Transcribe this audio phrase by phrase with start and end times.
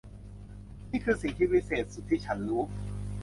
[0.89, 2.61] นี่คือสิ่งที่วิเศษสุดที่ฉันรู้